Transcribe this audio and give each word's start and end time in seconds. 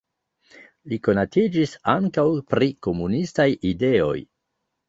Li 0.93 0.97
konatiĝis 1.07 1.75
ankaŭ 1.95 2.25
pri 2.55 2.71
komunistaj 2.89 3.47
ideoj. 3.75 4.19